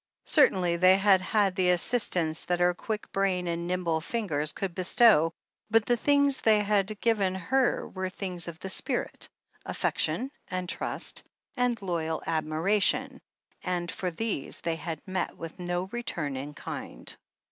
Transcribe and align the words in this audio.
Certainly 0.25 0.77
they 0.77 0.97
had 0.97 1.21
had 1.21 1.53
the 1.53 1.69
assistance 1.69 2.45
that 2.45 2.59
her 2.59 2.73
quick 2.73 3.11
brain 3.11 3.47
and 3.47 3.67
nimble 3.67 4.01
fingers 4.01 4.51
could 4.51 4.73
bestow, 4.73 5.31
but 5.69 5.85
the 5.85 5.95
things 5.95 6.37
that 6.37 6.43
they 6.45 6.59
had 6.63 6.99
given 7.01 7.35
her 7.35 7.87
were 7.87 8.09
things 8.09 8.47
of 8.47 8.59
the 8.61 8.69
spirit— 8.69 9.29
affection, 9.67 10.31
and 10.47 10.67
trust, 10.67 11.21
and 11.55 11.79
loyal 11.83 12.23
admiration, 12.25 13.21
and 13.61 13.91
for 13.91 14.09
these 14.09 14.59
they 14.61 14.75
had 14.77 14.99
met 15.05 15.37
with 15.37 15.59
no 15.59 15.83
return 15.91 16.35
in 16.35 16.55
kind. 16.55 17.15